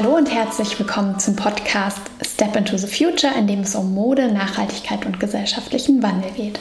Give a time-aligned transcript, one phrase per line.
[0.00, 4.30] Hallo und herzlich willkommen zum Podcast Step into the Future, in dem es um Mode,
[4.30, 6.60] Nachhaltigkeit und gesellschaftlichen Wandel geht.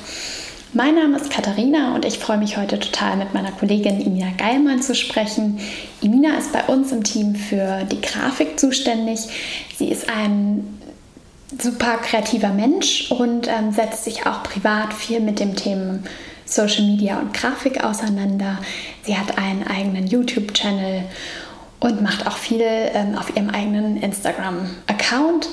[0.73, 4.81] Mein Name ist Katharina und ich freue mich heute total mit meiner Kollegin Imina Geilmann
[4.81, 5.59] zu sprechen.
[6.01, 9.19] Imina ist bei uns im Team für die Grafik zuständig.
[9.77, 10.79] Sie ist ein
[11.61, 15.99] super kreativer Mensch und ähm, setzt sich auch privat viel mit dem Thema
[16.45, 18.57] Social Media und Grafik auseinander.
[19.03, 21.03] Sie hat einen eigenen YouTube-Channel
[21.79, 25.49] und macht auch viel ähm, auf ihrem eigenen Instagram-Account.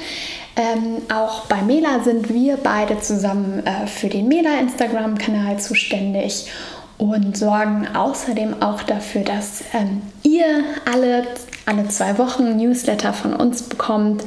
[0.57, 6.51] Ähm, auch bei Mela sind wir beide zusammen äh, für den Mela Instagram-Kanal zuständig
[6.97, 11.27] und sorgen außerdem auch dafür, dass ähm, ihr alle,
[11.67, 14.23] alle zwei Wochen Newsletter von uns bekommt.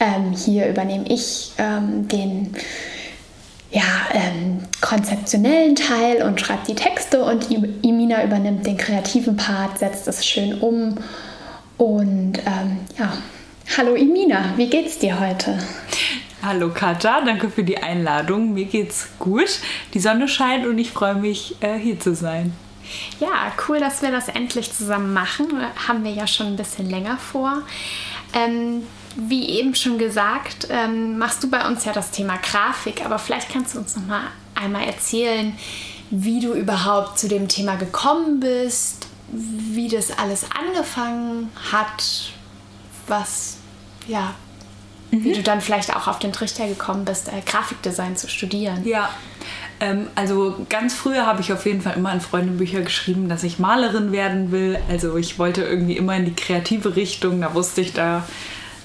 [0.00, 2.54] Ähm, hier übernehme ich ähm, den
[3.70, 3.82] ja,
[4.12, 10.24] ähm, konzeptionellen Teil und schreibt die Texte und Imina übernimmt den kreativen Part, setzt es
[10.24, 10.94] schön um
[11.76, 13.12] und ähm, ja,
[13.76, 15.58] hallo Imina, wie geht's dir heute?
[16.42, 18.54] Hallo Katja, danke für die Einladung.
[18.54, 19.58] Mir geht's gut.
[19.94, 22.52] Die Sonne scheint und ich freue mich, äh, hier zu sein.
[23.18, 25.48] Ja, cool, dass wir das endlich zusammen machen.
[25.88, 27.62] Haben wir ja schon ein bisschen länger vor.
[28.32, 28.84] Ähm,
[29.16, 33.50] wie eben schon gesagt, ähm, machst du bei uns ja das Thema Grafik, aber vielleicht
[33.50, 34.24] kannst du uns noch mal
[34.54, 35.56] einmal erzählen,
[36.10, 42.32] wie du überhaupt zu dem Thema gekommen bist, wie das alles angefangen hat,
[43.08, 43.58] was,
[44.06, 44.34] ja,
[45.10, 45.24] mhm.
[45.24, 48.86] wie du dann vielleicht auch auf den Trichter gekommen bist, äh, Grafikdesign zu studieren.
[48.86, 49.10] Ja,
[49.80, 53.58] ähm, also ganz früher habe ich auf jeden Fall immer in Freundebücher geschrieben, dass ich
[53.58, 54.78] Malerin werden will.
[54.88, 57.40] Also ich wollte irgendwie immer in die kreative Richtung.
[57.40, 58.26] Da wusste ich, da,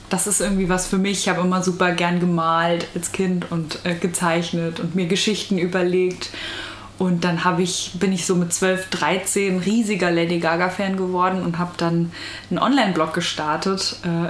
[0.09, 1.19] das ist irgendwie was für mich.
[1.19, 6.29] Ich habe immer super gern gemalt als Kind und äh, gezeichnet und mir Geschichten überlegt.
[7.01, 11.71] Und dann ich, bin ich so mit 12, 13 riesiger Lady Gaga-Fan geworden und habe
[11.75, 12.11] dann
[12.51, 14.29] einen Online-Blog gestartet, äh,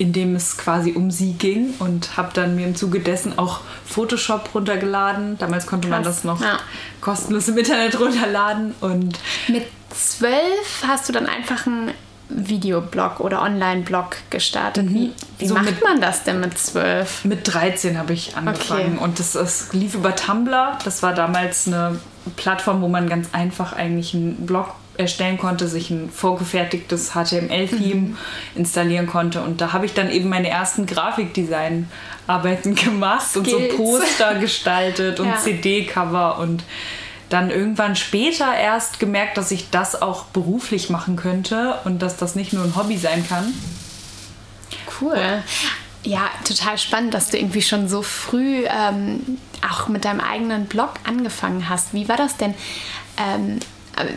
[0.00, 3.62] in dem es quasi um sie ging und habe dann mir im Zuge dessen auch
[3.84, 5.36] Photoshop runtergeladen.
[5.38, 5.96] Damals konnte Krass.
[5.96, 6.60] man das noch ja.
[7.00, 8.72] kostenlos im Internet runterladen.
[8.80, 11.90] Und mit zwölf hast du dann einfach ein
[12.30, 14.86] Videoblog oder Online-Blog gestartet.
[14.86, 14.94] Mhm.
[14.94, 17.24] Wie, wie so macht mit, man das denn mit zwölf?
[17.24, 19.04] Mit 13 habe ich angefangen okay.
[19.04, 20.78] und das, das, lief über Tumblr.
[20.84, 21.98] Das war damals eine
[22.36, 28.16] Plattform, wo man ganz einfach eigentlich einen Blog erstellen konnte, sich ein vorgefertigtes HTML-Theme mhm.
[28.54, 29.40] installieren konnte.
[29.40, 33.52] Und da habe ich dann eben meine ersten Grafikdesign-Arbeiten gemacht Skills.
[33.52, 35.36] und so Poster gestaltet und ja.
[35.38, 36.62] CD-Cover und
[37.30, 42.34] dann irgendwann später erst gemerkt, dass ich das auch beruflich machen könnte und dass das
[42.34, 43.54] nicht nur ein Hobby sein kann.
[45.00, 45.42] Cool.
[46.02, 50.94] Ja, total spannend, dass du irgendwie schon so früh ähm, auch mit deinem eigenen Blog
[51.04, 51.94] angefangen hast.
[51.94, 52.54] Wie war das denn?
[53.16, 53.60] Ähm,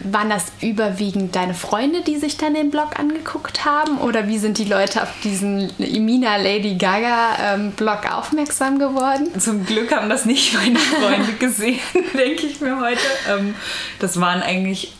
[0.03, 3.97] waren das überwiegend deine Freunde, die sich dann den Blog angeguckt haben?
[3.99, 9.27] Oder wie sind die Leute auf diesen Imina Lady Gaga ähm, Blog aufmerksam geworden?
[9.39, 11.79] Zum Glück haben das nicht meine Freunde gesehen,
[12.13, 13.01] denke ich mir heute.
[13.29, 13.55] Ähm,
[13.99, 14.93] das waren eigentlich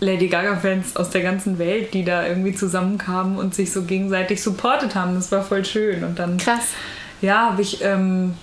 [0.00, 4.94] Lady Gaga-Fans aus der ganzen Welt, die da irgendwie zusammenkamen und sich so gegenseitig supportet
[4.94, 5.14] haben.
[5.14, 6.04] Das war voll schön.
[6.04, 6.38] Und dann.
[6.38, 6.68] Krass.
[7.20, 7.82] Ja, habe ich.
[7.82, 8.34] Ähm,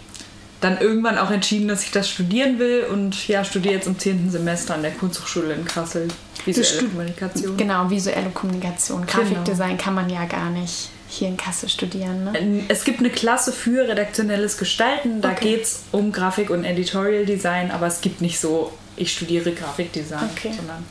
[0.67, 4.31] dann irgendwann auch entschieden, dass ich das studieren will und ja, studiere jetzt im 10.
[4.31, 6.07] Semester an der Kunsthochschule in Kassel.
[6.45, 7.57] Visuelle Kommunikation.
[7.57, 9.01] Genau, visuelle Kommunikation.
[9.01, 9.11] Genau.
[9.11, 9.83] Grafikdesign genau.
[9.83, 12.25] kann man ja gar nicht hier in Kassel studieren.
[12.25, 12.66] Ne?
[12.67, 15.56] Es gibt eine Klasse für redaktionelles Gestalten, da okay.
[15.56, 20.29] geht es um Grafik und Editorial Design, aber es gibt nicht so, ich studiere Grafikdesign,
[20.35, 20.51] okay.
[20.56, 20.83] sondern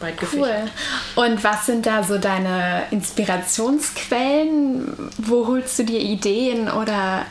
[0.00, 0.68] breit Cool.
[1.14, 5.10] Und was sind da so deine Inspirationsquellen?
[5.18, 7.26] Wo holst du dir Ideen oder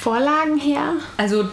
[0.00, 0.94] Vorlagen her?
[1.16, 1.48] Also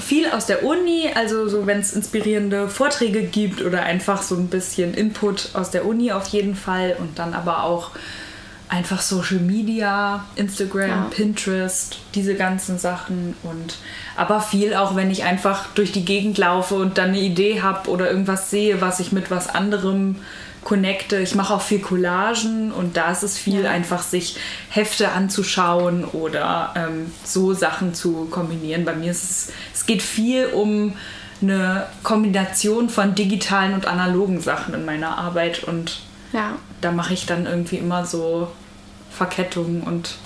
[0.00, 4.48] viel aus der Uni, also so wenn es inspirierende Vorträge gibt oder einfach so ein
[4.48, 7.90] bisschen Input aus der Uni auf jeden Fall und dann aber auch
[8.68, 11.06] einfach Social Media, Instagram, ja.
[11.10, 13.78] Pinterest, diese ganzen Sachen und
[14.16, 17.90] aber viel auch, wenn ich einfach durch die Gegend laufe und dann eine Idee habe
[17.90, 20.16] oder irgendwas sehe, was ich mit was anderem
[20.64, 21.18] connecte.
[21.18, 23.70] Ich mache auch viel Collagen und da ist es viel ja.
[23.70, 24.36] einfach, sich
[24.68, 28.84] Hefte anzuschauen oder ähm, so Sachen zu kombinieren.
[28.84, 30.94] Bei mir ist es, es geht viel um
[31.42, 36.02] eine Kombination von digitalen und analogen Sachen in meiner Arbeit und
[36.32, 36.56] ja.
[36.80, 38.48] da mache ich dann irgendwie immer so
[39.10, 40.16] Verkettungen und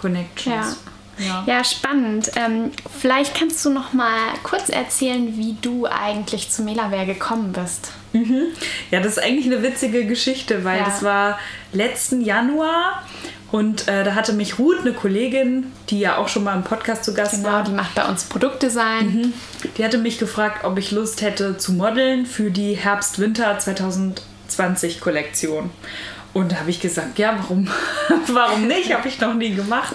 [0.00, 0.76] Connections.
[0.84, 0.91] Ja.
[1.26, 1.44] Ja.
[1.46, 2.30] ja, spannend.
[2.36, 2.70] Ähm,
[3.00, 7.92] vielleicht kannst du noch mal kurz erzählen, wie du eigentlich zu Melaware gekommen bist.
[8.12, 8.48] Mhm.
[8.90, 10.84] Ja, das ist eigentlich eine witzige Geschichte, weil ja.
[10.84, 11.38] das war
[11.72, 13.02] letzten Januar
[13.52, 17.04] und äh, da hatte mich Ruth, eine Kollegin, die ja auch schon mal im Podcast
[17.04, 17.62] zu Gast genau, war.
[17.62, 19.06] die macht bei uns Produktdesign.
[19.06, 19.32] Mhm.
[19.76, 25.70] Die hatte mich gefragt, ob ich Lust hätte zu modeln für die Herbst-Winter 2020 Kollektion.
[26.34, 27.68] Und da habe ich gesagt, ja, warum,
[28.28, 28.92] warum nicht?
[28.94, 29.94] Habe ich noch nie gemacht.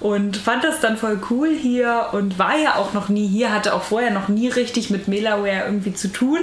[0.00, 3.74] Und fand das dann voll cool hier und war ja auch noch nie hier, hatte
[3.74, 6.40] auch vorher noch nie richtig mit Melaware irgendwie zu tun.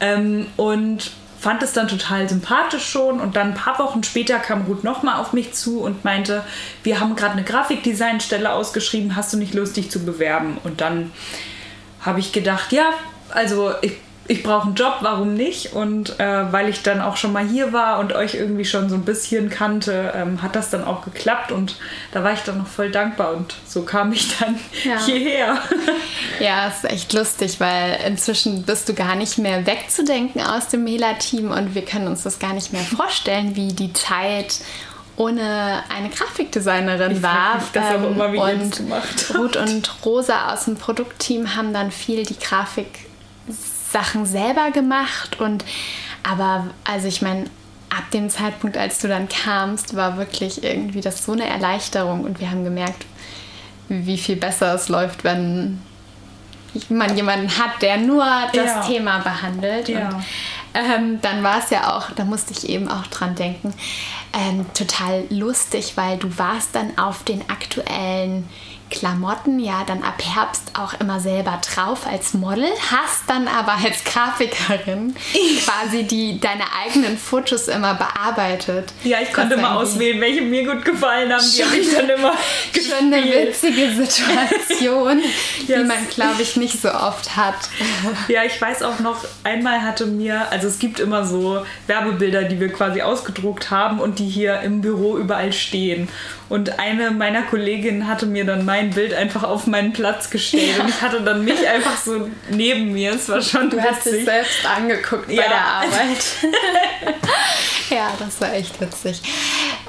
[0.00, 1.10] Ähm, und
[1.42, 3.20] fand es dann total sympathisch schon.
[3.20, 6.44] Und dann ein paar Wochen später kam Ruth nochmal auf mich zu und meinte,
[6.84, 10.58] wir haben gerade eine Grafikdesignstelle ausgeschrieben, hast du nicht Lust, dich zu bewerben?
[10.62, 11.10] Und dann
[12.00, 12.92] habe ich gedacht, ja,
[13.30, 13.94] also ich
[14.28, 15.72] ich brauche einen Job, warum nicht?
[15.72, 18.94] Und äh, weil ich dann auch schon mal hier war und euch irgendwie schon so
[18.94, 21.76] ein bisschen kannte, ähm, hat das dann auch geklappt und
[22.12, 25.04] da war ich dann noch voll dankbar und so kam ich dann ja.
[25.04, 25.58] hierher.
[26.40, 31.50] Ja, ist echt lustig, weil inzwischen bist du gar nicht mehr wegzudenken aus dem Mela-Team
[31.50, 34.58] und wir können uns das gar nicht mehr vorstellen, wie die Zeit
[35.16, 37.56] ohne eine Grafikdesignerin ich war.
[37.56, 38.82] Mich das ähm, auch immer, wie und
[39.38, 43.06] Ruth und Rosa aus dem Produktteam haben dann viel die Grafik
[43.92, 45.64] Sachen selber gemacht und
[46.22, 47.44] aber also ich meine,
[47.90, 52.40] ab dem Zeitpunkt, als du dann kamst, war wirklich irgendwie das so eine Erleichterung und
[52.40, 53.04] wir haben gemerkt,
[53.88, 55.80] wie viel besser es läuft, wenn
[56.88, 58.24] man jemanden hat, der nur
[58.54, 58.80] das ja.
[58.82, 59.88] Thema behandelt.
[59.88, 60.08] Ja.
[60.08, 60.24] Und,
[60.74, 63.74] ähm, dann war es ja auch, da musste ich eben auch dran denken,
[64.32, 68.48] ähm, total lustig, weil du warst dann auf den aktuellen
[68.92, 74.04] Klamotten ja dann ab Herbst auch immer selber drauf als Model, hast dann aber als
[74.04, 75.16] Grafikerin
[75.64, 78.92] quasi die deine eigenen Fotos immer bearbeitet.
[79.02, 81.44] Ja, ich konnte mal auswählen, welche mir gut gefallen haben.
[81.56, 82.32] Die habe ich dann immer
[82.72, 82.98] gespielt.
[82.98, 85.66] Schon eine witzige Situation, yes.
[85.66, 87.54] die man, glaube ich, nicht so oft hat.
[88.28, 92.60] Ja, ich weiß auch noch, einmal hatte mir, also es gibt immer so Werbebilder, die
[92.60, 96.08] wir quasi ausgedruckt haben und die hier im Büro überall stehen.
[96.52, 100.76] Und eine meiner Kolleginnen hatte mir dann mein Bild einfach auf meinen Platz gestellt.
[100.76, 100.82] Ja.
[100.84, 103.14] Und ich hatte dann mich einfach so neben mir.
[103.14, 103.90] Es war schon Du witzig.
[103.90, 105.42] hast dich selbst angeguckt ja.
[105.42, 106.24] bei der Arbeit.
[107.90, 109.22] ja, das war echt witzig.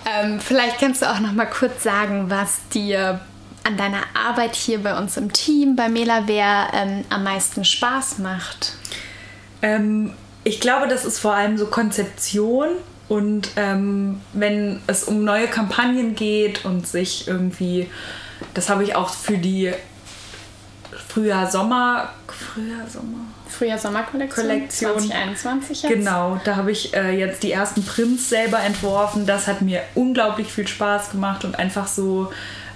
[0.06, 3.20] Ähm, vielleicht kannst du auch noch mal kurz sagen, was dir
[3.64, 8.74] an deiner Arbeit hier bei uns im Team, bei Melaware, ähm, am meisten Spaß macht?
[9.62, 10.14] Ähm,
[10.44, 12.70] ich glaube, das ist vor allem so Konzeption
[13.08, 17.90] und ähm, wenn es um neue Kampagnen geht und sich irgendwie,
[18.54, 19.74] das habe ich auch für die
[21.10, 23.26] Frühjahr-Sommer, Frühjahr-Sommer.
[23.48, 25.94] Frühjahr-Sommer-Kollektion 2021 jetzt.
[25.94, 29.26] Genau, da habe ich äh, jetzt die ersten Prints selber entworfen.
[29.26, 32.32] Das hat mir unglaublich viel Spaß gemacht und einfach so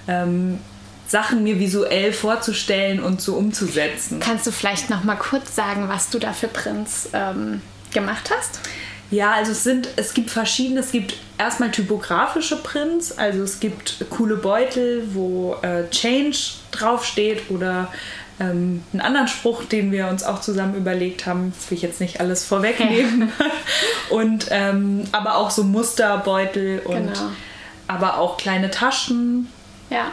[0.07, 0.59] ähm,
[1.07, 4.19] Sachen mir visuell vorzustellen und so umzusetzen.
[4.19, 7.61] Kannst du vielleicht noch mal kurz sagen, was du da für Prints ähm,
[7.91, 8.59] gemacht hast?
[9.09, 14.05] Ja, also es sind, es gibt verschiedene, es gibt erstmal typografische Prints, also es gibt
[14.09, 16.37] coole Beutel, wo äh, Change
[16.71, 17.87] draufsteht oder
[18.39, 21.53] ähm, einen anderen Spruch, den wir uns auch zusammen überlegt haben.
[21.55, 23.31] Das will ich jetzt nicht alles vorwegnehmen.
[24.09, 27.31] und ähm, aber auch so Musterbeutel und genau.
[27.87, 29.47] aber auch kleine Taschen.
[29.89, 30.11] Ja.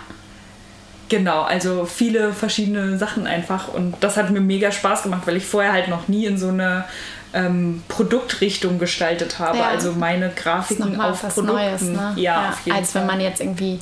[1.08, 3.68] Genau, also viele verschiedene Sachen einfach.
[3.68, 6.48] Und das hat mir mega Spaß gemacht, weil ich vorher halt noch nie in so
[6.48, 6.86] eine
[7.34, 9.58] ähm, Produktrichtung gestaltet habe.
[9.58, 9.68] Ja.
[9.68, 11.46] Also meine Grafiken auf Produkten.
[11.46, 12.12] Neues, ne?
[12.16, 13.02] ja, ja, als Fall.
[13.02, 13.80] wenn man jetzt irgendwie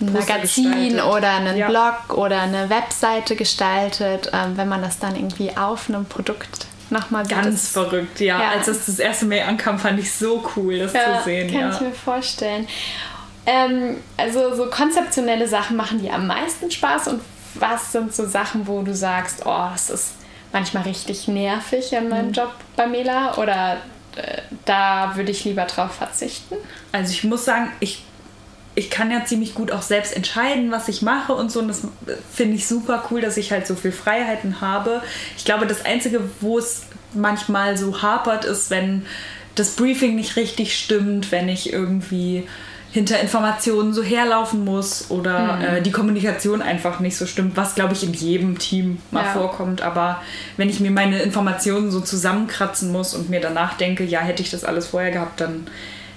[0.00, 1.68] ein Magazin oder einen ja.
[1.68, 7.24] Blog oder eine Webseite gestaltet, ähm, wenn man das dann irgendwie auf einem Produkt nochmal
[7.24, 7.36] sieht.
[7.36, 8.40] Ganz verrückt, ja.
[8.40, 8.50] ja.
[8.50, 11.52] Als es das erste Mal ankam, fand ich so cool, das ja, zu sehen.
[11.52, 12.66] Kann ich mir vorstellen.
[13.46, 17.20] Ähm, also so konzeptionelle Sachen machen dir am meisten Spaß und
[17.54, 20.14] was sind so Sachen, wo du sagst, oh, das ist
[20.54, 22.32] manchmal richtig nervig an meinem mhm.
[22.32, 23.78] Job bei Mela oder
[24.16, 26.54] äh, da würde ich lieber drauf verzichten?
[26.92, 28.04] Also ich muss sagen, ich,
[28.76, 31.58] ich kann ja ziemlich gut auch selbst entscheiden, was ich mache und so.
[31.58, 31.82] Und das
[32.32, 35.02] finde ich super cool, dass ich halt so viel Freiheiten habe.
[35.36, 39.04] Ich glaube, das Einzige, wo es manchmal so hapert, ist, wenn
[39.56, 42.46] das Briefing nicht richtig stimmt, wenn ich irgendwie
[42.94, 45.64] hinter Informationen so herlaufen muss oder mhm.
[45.64, 49.32] äh, die Kommunikation einfach nicht so stimmt, was glaube ich in jedem Team mal ja.
[49.32, 49.82] vorkommt.
[49.82, 50.22] Aber
[50.56, 54.52] wenn ich mir meine Informationen so zusammenkratzen muss und mir danach denke, ja, hätte ich
[54.52, 55.66] das alles vorher gehabt, dann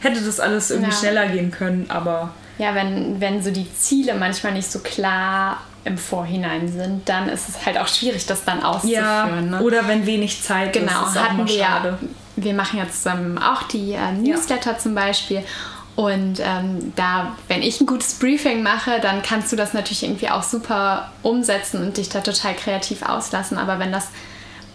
[0.02, 0.98] hätte das alles irgendwie ja.
[0.98, 1.88] schneller gehen können.
[1.90, 2.30] Aber
[2.60, 7.50] ja, wenn, wenn so die Ziele manchmal nicht so klar im Vorhinein sind, dann ist
[7.50, 9.04] es halt auch schwierig, das dann auszuführen.
[9.04, 9.62] Ja, ne?
[9.62, 11.14] Oder wenn wenig Zeit genau, ist.
[11.14, 11.98] Genau, hatten wir ja.
[12.36, 14.78] Wir machen ja zusammen auch die äh, Newsletter ja.
[14.78, 15.44] zum Beispiel.
[15.98, 20.30] Und ähm, da, wenn ich ein gutes Briefing mache, dann kannst du das natürlich irgendwie
[20.30, 23.58] auch super umsetzen und dich da total kreativ auslassen.
[23.58, 24.10] Aber wenn das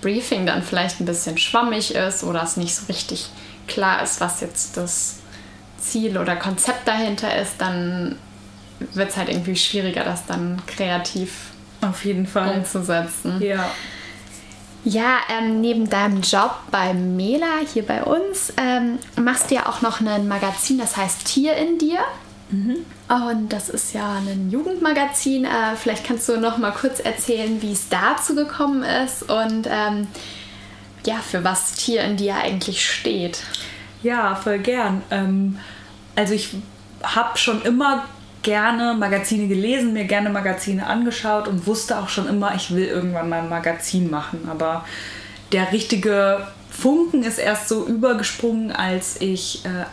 [0.00, 3.30] Briefing dann vielleicht ein bisschen schwammig ist oder es nicht so richtig
[3.68, 5.20] klar ist, was jetzt das
[5.78, 8.16] Ziel oder Konzept dahinter ist, dann
[8.92, 11.30] wird es halt irgendwie schwieriger, das dann kreativ
[11.82, 13.40] auf jeden Fall umzusetzen.
[13.40, 13.70] Ja.
[14.84, 19.80] Ja, ähm, neben deinem Job bei Mela hier bei uns ähm, machst du ja auch
[19.80, 22.00] noch ein Magazin, das heißt Tier in dir.
[22.50, 22.78] Mhm.
[23.08, 25.44] Und das ist ja ein Jugendmagazin.
[25.44, 30.08] Äh, vielleicht kannst du noch mal kurz erzählen, wie es dazu gekommen ist und ähm,
[31.04, 33.42] ja, für was Tier in dir eigentlich steht.
[34.02, 35.02] Ja, voll gern.
[35.10, 35.58] Ähm,
[36.16, 36.50] also ich
[37.02, 38.04] habe schon immer
[38.42, 43.28] gerne Magazine gelesen, mir gerne Magazine angeschaut und wusste auch schon immer, ich will irgendwann
[43.28, 44.48] mal ein Magazin machen.
[44.50, 44.84] Aber
[45.52, 49.84] der richtige Funken ist erst so übergesprungen, als ich äh,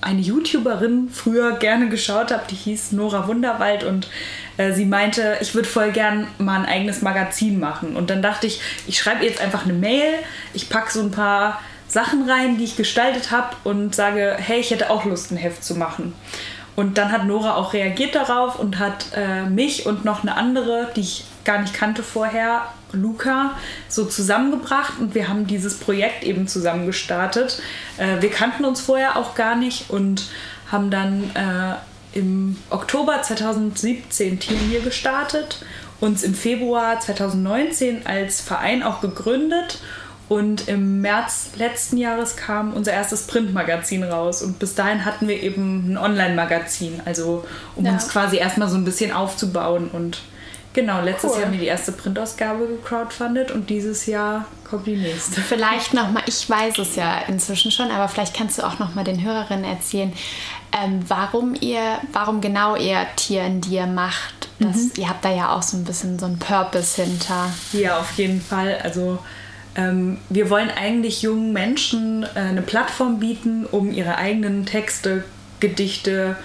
[0.00, 4.08] eine YouTuberin früher gerne geschaut habe, die hieß Nora Wunderwald und
[4.56, 7.96] äh, sie meinte, ich würde voll gern mal ein eigenes Magazin machen.
[7.96, 10.14] Und dann dachte ich, ich schreibe jetzt einfach eine Mail,
[10.54, 14.70] ich packe so ein paar Sachen rein, die ich gestaltet habe und sage, hey, ich
[14.70, 16.12] hätte auch Lust, ein Heft zu machen.
[16.78, 20.86] Und dann hat Nora auch reagiert darauf und hat äh, mich und noch eine andere,
[20.94, 23.58] die ich gar nicht kannte vorher, Luca,
[23.88, 27.60] so zusammengebracht und wir haben dieses Projekt eben zusammen gestartet.
[27.96, 30.28] Äh, wir kannten uns vorher auch gar nicht und
[30.70, 35.64] haben dann äh, im Oktober 2017 Tier gestartet,
[35.98, 39.80] uns im Februar 2019 als Verein auch gegründet
[40.28, 44.42] und im März letzten Jahres kam unser erstes Printmagazin raus.
[44.42, 47.92] Und bis dahin hatten wir eben ein Online-Magazin, also um ja.
[47.92, 49.88] uns quasi erstmal so ein bisschen aufzubauen.
[49.90, 50.20] Und
[50.74, 51.36] genau, letztes cool.
[51.36, 55.40] Jahr haben wir die erste Printausgabe gecrowdfundet und dieses Jahr kommt die nächste.
[55.40, 59.24] Vielleicht nochmal, ich weiß es ja inzwischen schon, aber vielleicht kannst du auch nochmal den
[59.24, 60.12] Hörerinnen erzählen,
[60.72, 64.48] ähm, warum ihr, warum genau ihr Tier in dir macht.
[64.58, 64.92] Das, mhm.
[64.98, 67.50] Ihr habt da ja auch so ein bisschen so einen Purpose hinter.
[67.72, 68.78] Ja, auf jeden Fall.
[68.82, 69.18] Also
[70.28, 75.24] wir wollen eigentlich jungen Menschen äh, eine Plattform bieten, um ihre eigenen Texte,
[75.60, 76.36] Gedichte,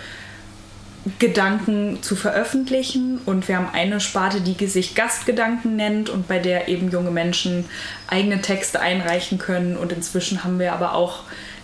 [1.19, 3.19] Gedanken zu veröffentlichen.
[3.25, 7.65] Und wir haben eine Sparte, die sich Gastgedanken nennt und bei der eben junge Menschen
[8.07, 9.77] eigene Texte einreichen können.
[9.77, 11.23] Und inzwischen haben wir aber auch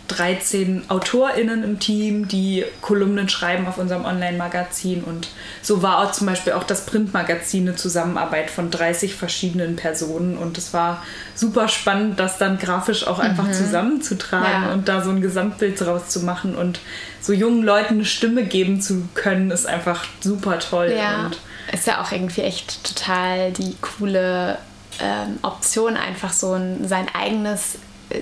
[0.10, 5.04] 13 AutorInnen im Team, die Kolumnen schreiben auf unserem Online-Magazin.
[5.04, 5.30] Und
[5.62, 10.38] so war auch zum Beispiel auch das Printmagazin eine Zusammenarbeit von 30 verschiedenen Personen.
[10.38, 11.04] Und es war
[11.36, 13.54] super spannend, das dann grafisch auch einfach mhm.
[13.54, 14.74] zusammenzutragen ja.
[14.74, 16.56] und da so ein Gesamtbild draus zu machen.
[16.56, 16.80] Und
[17.22, 20.94] so jungen Leuten eine Stimme geben zu können, ist einfach super toll.
[20.98, 21.26] Ja.
[21.26, 21.40] Und
[21.72, 24.58] ist ja auch irgendwie echt total die coole
[25.00, 27.76] ähm, Option, einfach so ein, sein eigenes.
[28.10, 28.22] Äh,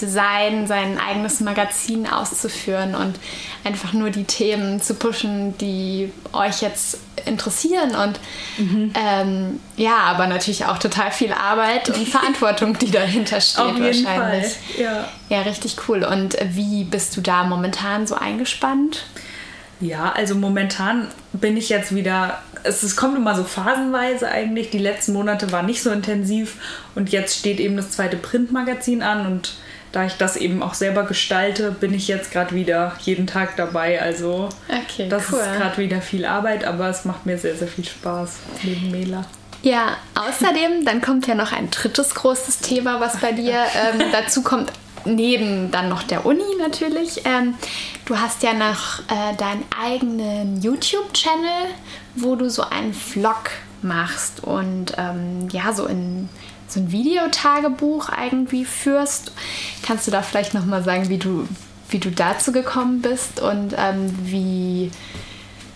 [0.00, 3.18] Design, sein eigenes Magazin auszuführen und
[3.64, 7.94] einfach nur die Themen zu pushen, die euch jetzt interessieren.
[7.94, 8.20] Und
[8.58, 8.92] mhm.
[8.94, 14.06] ähm, ja, aber natürlich auch total viel Arbeit und Verantwortung, die dahinter steht Auf jeden
[14.06, 14.52] wahrscheinlich.
[14.52, 14.82] Fall.
[14.82, 15.08] Ja.
[15.28, 16.04] ja, richtig cool.
[16.04, 19.04] Und wie bist du da momentan so eingespannt?
[19.80, 24.70] Ja, also momentan bin ich jetzt wieder, es, es, kommt immer so phasenweise eigentlich.
[24.70, 26.56] Die letzten Monate waren nicht so intensiv
[26.96, 29.54] und jetzt steht eben das zweite Printmagazin an und
[29.92, 34.00] da ich das eben auch selber gestalte, bin ich jetzt gerade wieder jeden Tag dabei.
[34.00, 35.38] Also okay, das cool.
[35.38, 39.24] ist gerade wieder viel Arbeit, aber es macht mir sehr, sehr viel Spaß neben Mela.
[39.62, 44.42] Ja, außerdem, dann kommt ja noch ein drittes großes Thema, was bei dir ähm, dazu
[44.42, 44.72] kommt,
[45.04, 47.22] neben dann noch der Uni natürlich.
[47.24, 47.54] Ähm,
[48.04, 51.66] du hast ja noch äh, deinen eigenen YouTube-Channel,
[52.14, 53.50] wo du so einen Vlog
[53.82, 56.28] machst und ähm, ja, so in
[56.72, 59.32] so ein Videotagebuch irgendwie führst.
[59.82, 61.48] Kannst du da vielleicht nochmal sagen, wie du,
[61.90, 64.90] wie du dazu gekommen bist und ähm, wie,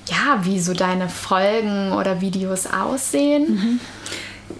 [0.06, 3.54] ja, wie so deine Folgen oder Videos aussehen?
[3.54, 3.80] Mhm.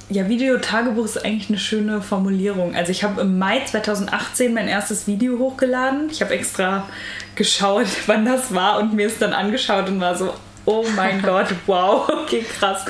[0.09, 2.75] Ja, Videotagebuch ist eigentlich eine schöne Formulierung.
[2.75, 6.11] Also ich habe im Mai 2018 mein erstes Video hochgeladen.
[6.11, 6.87] Ich habe extra
[7.35, 11.49] geschaut, wann das war und mir es dann angeschaut und war so, oh mein Gott,
[11.67, 12.85] wow, okay, krass.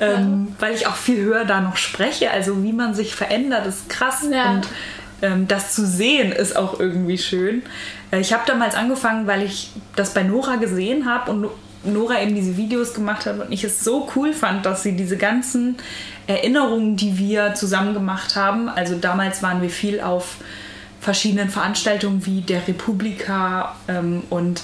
[0.00, 2.30] Ähm, weil ich auch viel höher da noch spreche.
[2.30, 4.24] Also wie man sich verändert, ist krass.
[4.30, 4.50] Ja.
[4.52, 4.68] Und
[5.22, 7.62] ähm, das zu sehen ist auch irgendwie schön.
[8.10, 11.48] Äh, ich habe damals angefangen, weil ich das bei Nora gesehen habe und
[11.84, 15.16] Nora eben diese Videos gemacht hat und ich es so cool fand, dass sie diese
[15.16, 15.76] ganzen
[16.26, 20.36] Erinnerungen, die wir zusammen gemacht haben, also damals waren wir viel auf
[21.00, 24.62] verschiedenen Veranstaltungen wie der Republika ähm, und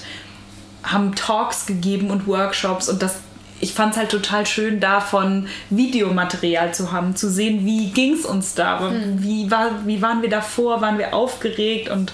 [0.85, 3.17] haben Talks gegeben und Workshops und das
[3.61, 8.27] ich fand es halt total schön, davon Videomaterial zu haben, zu sehen, wie ging es
[8.27, 9.23] uns da, mhm.
[9.23, 12.13] wie, war, wie waren wir davor, waren wir aufgeregt und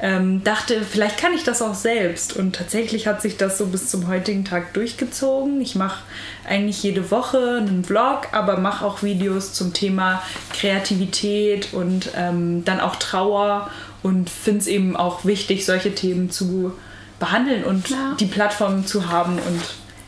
[0.00, 2.36] ähm, dachte, vielleicht kann ich das auch selbst.
[2.36, 5.60] Und tatsächlich hat sich das so bis zum heutigen Tag durchgezogen.
[5.60, 6.02] Ich mache
[6.46, 10.20] eigentlich jede Woche einen Vlog, aber mache auch Videos zum Thema
[10.52, 13.70] Kreativität und ähm, dann auch Trauer
[14.02, 16.72] und finde es eben auch wichtig, solche Themen zu
[17.22, 18.16] behandeln und ja.
[18.18, 19.38] die Plattform zu haben.
[19.38, 19.62] Und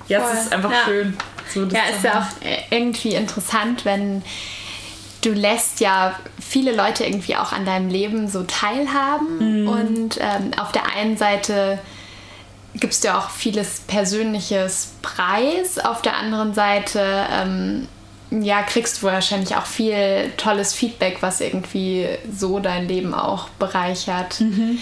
[0.08, 0.34] jetzt Voll.
[0.34, 0.84] ist es einfach ja.
[0.84, 1.16] schön.
[1.52, 4.22] So ja, ist ja auch irgendwie interessant, wenn
[5.20, 9.62] du lässt ja viele Leute irgendwie auch an deinem Leben so teilhaben.
[9.62, 9.68] Mhm.
[9.68, 11.78] Und ähm, auf der einen Seite
[12.74, 17.86] gibst du auch vieles Persönliches Preis, auf der anderen Seite ähm,
[18.42, 24.40] ja, kriegst du wahrscheinlich auch viel tolles Feedback, was irgendwie so dein Leben auch bereichert.
[24.40, 24.78] Mhm.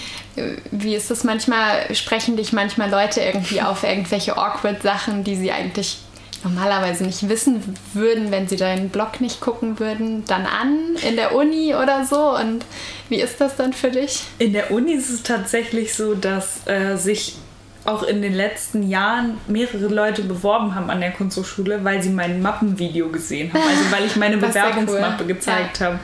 [0.70, 1.94] Wie ist das manchmal?
[1.94, 5.98] Sprechen dich manchmal Leute irgendwie auf irgendwelche awkward Sachen, die sie eigentlich
[6.44, 7.62] normalerweise nicht wissen
[7.94, 12.36] würden, wenn sie deinen Blog nicht gucken würden, dann an in der Uni oder so?
[12.36, 12.64] Und
[13.08, 14.22] wie ist das dann für dich?
[14.38, 17.34] In der Uni ist es tatsächlich so, dass äh, sich
[17.84, 22.40] auch in den letzten Jahren mehrere Leute beworben haben an der Kunsthochschule, weil sie mein
[22.40, 23.62] Mappenvideo gesehen haben.
[23.62, 25.26] Also weil ich meine Bewerbungsmappe cool.
[25.26, 25.86] gezeigt ja.
[25.86, 25.98] habe,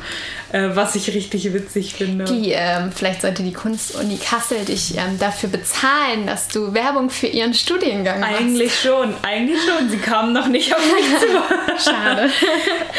[0.51, 2.25] äh, was ich richtig witzig finde.
[2.25, 7.29] Die, ähm, vielleicht sollte die Kunstuni Kassel dich ähm, dafür bezahlen, dass du Werbung für
[7.29, 8.41] ihren Studiengang machst.
[8.41, 9.89] Eigentlich schon, eigentlich schon.
[9.89, 11.85] Sie kamen noch nicht auf mich zu.
[11.91, 12.29] Schade.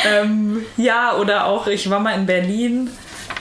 [0.09, 2.89] ähm, ja, oder auch, ich war mal in Berlin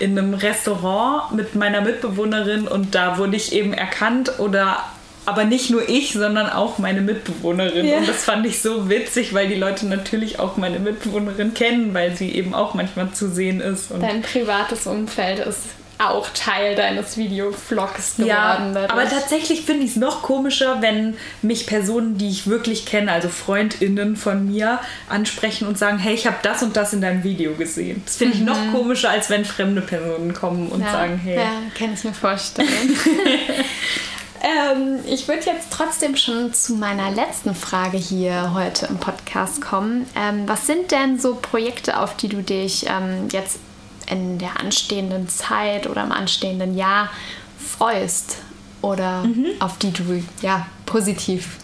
[0.01, 4.85] in einem Restaurant mit meiner Mitbewohnerin und da wurde ich eben erkannt oder
[5.29, 7.85] aber nicht nur ich, sondern auch meine Mitbewohnerin.
[7.85, 7.99] Ja.
[7.99, 12.17] Und das fand ich so witzig, weil die Leute natürlich auch meine Mitbewohnerin kennen, weil
[12.17, 13.91] sie eben auch manchmal zu sehen ist.
[14.01, 15.65] Dein privates Umfeld ist
[15.99, 18.29] auch Teil deines Videovlogs geworden.
[18.29, 18.91] Ja, dadurch.
[18.91, 23.29] aber tatsächlich finde ich es noch komischer, wenn mich Personen, die ich wirklich kenne, also
[23.29, 24.79] FreundInnen von mir,
[25.11, 28.01] ansprechen und sagen, hey, ich habe das und das in deinem Video gesehen.
[28.07, 28.47] Das finde ich mhm.
[28.47, 31.37] noch komischer, als wenn fremde Personen kommen und ja, sagen, hey.
[31.37, 32.69] Ja, kann ich mir vorstellen.
[34.43, 40.07] Ähm, ich würde jetzt trotzdem schon zu meiner letzten Frage hier heute im Podcast kommen.
[40.15, 43.59] Ähm, was sind denn so Projekte, auf die du dich ähm, jetzt
[44.11, 47.11] in der anstehenden Zeit oder im anstehenden Jahr
[47.59, 48.39] freust
[48.81, 49.47] oder mhm.
[49.61, 51.59] auf die du ja positiv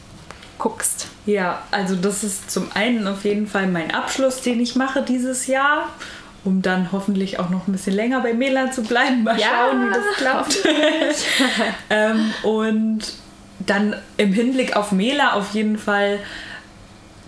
[0.59, 1.09] guckst?
[1.27, 5.47] Ja, also das ist zum einen auf jeden Fall mein Abschluss, den ich mache dieses
[5.47, 5.89] Jahr
[6.45, 9.25] um dann hoffentlich auch noch ein bisschen länger bei Mela zu bleiben.
[9.25, 10.59] Mal ja, schauen, wie das klappt.
[11.91, 13.01] ähm, und
[13.61, 16.19] dann im Hinblick auf Mela auf jeden Fall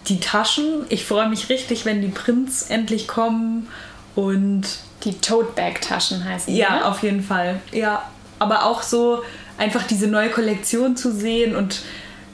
[0.08, 0.84] die Taschen.
[0.88, 3.68] Ich freue mich richtig, wenn die Prints endlich kommen
[4.14, 4.64] und
[5.04, 6.58] die Tote Bag Taschen heißen die.
[6.58, 6.84] Ja, ne?
[6.84, 7.60] auf jeden Fall.
[7.72, 9.22] Ja, aber auch so
[9.58, 11.80] einfach diese neue Kollektion zu sehen und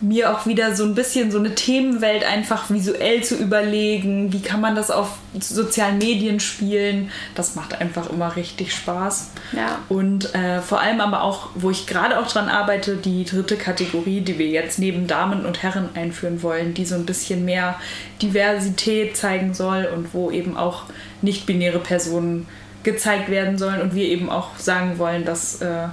[0.03, 4.33] mir auch wieder so ein bisschen so eine Themenwelt einfach visuell zu überlegen.
[4.33, 7.11] Wie kann man das auf sozialen Medien spielen?
[7.35, 9.31] Das macht einfach immer richtig Spaß.
[9.53, 9.79] Ja.
[9.89, 14.21] Und äh, vor allem aber auch, wo ich gerade auch dran arbeite, die dritte Kategorie,
[14.21, 17.77] die wir jetzt neben Damen und Herren einführen wollen, die so ein bisschen mehr
[18.21, 20.85] Diversität zeigen soll und wo eben auch
[21.23, 22.49] nicht-binäre Personen
[22.83, 25.87] gezeigt werden sollen und wir eben auch sagen wollen, dass äh,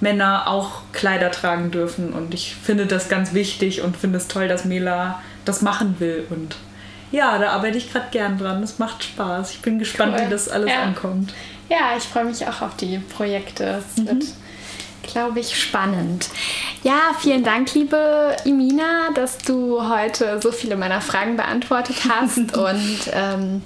[0.00, 2.12] Männer auch Kleider tragen dürfen.
[2.12, 6.26] Und ich finde das ganz wichtig und finde es toll, dass Mela das machen will.
[6.30, 6.56] Und
[7.10, 8.60] ja, da arbeite ich gerade gern dran.
[8.60, 9.52] Das macht Spaß.
[9.52, 10.26] Ich bin gespannt, cool.
[10.26, 10.82] wie das alles ja.
[10.82, 11.32] ankommt.
[11.68, 13.82] Ja, ich freue mich auch auf die Projekte.
[13.86, 14.06] Es mhm.
[14.08, 14.24] wird,
[15.02, 16.28] glaube ich, spannend.
[16.82, 22.38] Ja, vielen Dank, liebe Imina, dass du heute so viele meiner Fragen beantwortet hast.
[22.56, 23.62] und ähm,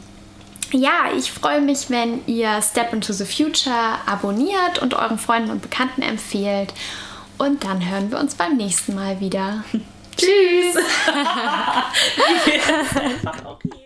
[0.73, 5.63] ja, ich freue mich, wenn ihr Step into the Future abonniert und euren Freunden und
[5.63, 6.73] Bekannten empfehlt.
[7.39, 9.65] Und dann hören wir uns beim nächsten Mal wieder.
[10.17, 10.77] Tschüss!